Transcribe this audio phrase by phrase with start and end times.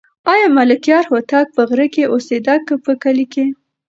[0.33, 3.45] آیا ملکیار هوتک په غره کې اوسېده که په کلي کې؟